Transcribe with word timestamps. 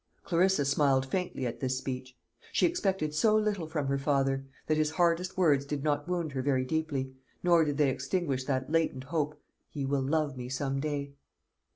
Clarissa 0.23 0.65
smiled 0.65 1.05
faintly 1.05 1.45
at 1.45 1.59
this 1.59 1.77
speech. 1.77 2.17
She 2.51 2.65
expected 2.65 3.13
so 3.13 3.35
little 3.35 3.67
from 3.67 3.85
her 3.85 3.99
father, 3.99 4.47
that 4.65 4.75
his 4.77 4.89
hardest 4.89 5.37
words 5.37 5.63
did 5.63 5.83
not 5.83 6.07
wound 6.09 6.31
her 6.31 6.41
very 6.41 6.65
deeply, 6.65 7.13
nor 7.43 7.63
did 7.63 7.77
they 7.77 7.91
extinguish 7.91 8.45
that 8.45 8.71
latent 8.71 9.03
hope, 9.03 9.39
"He 9.69 9.85
will 9.85 10.01
love 10.01 10.35
me 10.35 10.49
some 10.49 10.79
day." 10.79 11.13